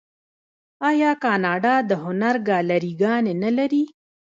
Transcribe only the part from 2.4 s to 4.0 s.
ګالري ګانې نلري؟